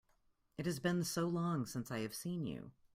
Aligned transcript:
It 0.57 0.65
has 0.65 0.79
been 0.79 1.03
so 1.03 1.27
long 1.27 1.67
since 1.67 1.91
I 1.91 1.99
have 1.99 2.15
seen 2.15 2.47
you! 2.47 2.71